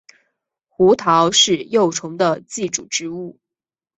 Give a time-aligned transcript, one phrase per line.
[0.67, 3.37] 胡桃是幼虫的寄主植物。